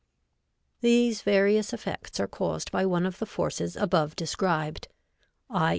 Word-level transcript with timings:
These 0.79 1.21
various 1.21 1.73
effects 1.73 2.19
are 2.19 2.27
caused 2.27 2.71
by 2.71 2.87
one 2.87 3.05
of 3.05 3.19
the 3.19 3.27
forces 3.27 3.75
above 3.75 4.15
described, 4.15 4.87
_i. 5.51 5.69